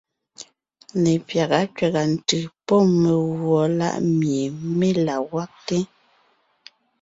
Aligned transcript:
Lepyága 1.03 1.59
kẅàga 1.77 2.03
ntʉ̀ 2.13 2.43
pɔ́ 2.67 2.79
megùɔ 3.01 3.61
láʼ 3.79 3.95
mie 4.17 4.43
mé 4.77 4.89
la 5.05 5.15
gwagte. 5.29 5.77